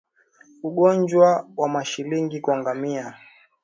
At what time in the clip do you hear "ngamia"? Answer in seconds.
2.57-3.13